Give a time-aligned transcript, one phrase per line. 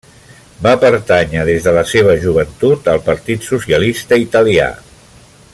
[0.67, 4.73] Va pertànyer des de la seva joventut al Partit Socialista Italià.